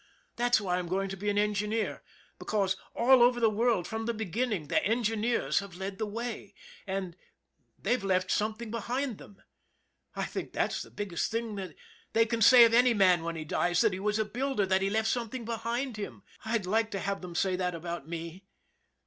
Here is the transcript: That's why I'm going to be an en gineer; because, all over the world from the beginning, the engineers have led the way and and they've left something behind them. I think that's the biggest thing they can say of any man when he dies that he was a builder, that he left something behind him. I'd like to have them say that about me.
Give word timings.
That's 0.35 0.59
why 0.59 0.79
I'm 0.79 0.87
going 0.87 1.09
to 1.09 1.15
be 1.15 1.29
an 1.29 1.37
en 1.37 1.53
gineer; 1.53 1.99
because, 2.39 2.75
all 2.95 3.21
over 3.21 3.39
the 3.39 3.51
world 3.51 3.85
from 3.85 4.07
the 4.07 4.15
beginning, 4.15 4.65
the 4.67 4.83
engineers 4.83 5.59
have 5.59 5.75
led 5.77 5.99
the 5.99 6.07
way 6.07 6.55
and 6.87 7.05
and 7.05 7.15
they've 7.77 8.03
left 8.03 8.31
something 8.31 8.71
behind 8.71 9.19
them. 9.19 9.43
I 10.15 10.25
think 10.25 10.53
that's 10.53 10.81
the 10.81 10.89
biggest 10.89 11.29
thing 11.29 11.71
they 12.13 12.25
can 12.25 12.41
say 12.41 12.63
of 12.65 12.73
any 12.73 12.95
man 12.95 13.21
when 13.21 13.35
he 13.35 13.45
dies 13.45 13.81
that 13.81 13.93
he 13.93 13.99
was 13.99 14.17
a 14.17 14.25
builder, 14.25 14.65
that 14.65 14.81
he 14.81 14.89
left 14.89 15.07
something 15.07 15.45
behind 15.45 15.97
him. 15.97 16.23
I'd 16.43 16.65
like 16.65 16.89
to 16.89 16.99
have 16.99 17.21
them 17.21 17.35
say 17.35 17.55
that 17.57 17.75
about 17.75 18.07
me. 18.07 18.45